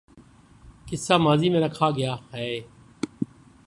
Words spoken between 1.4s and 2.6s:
میں رکھا کیا ہے